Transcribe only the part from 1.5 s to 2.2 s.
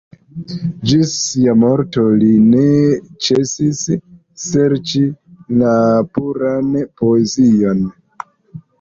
morto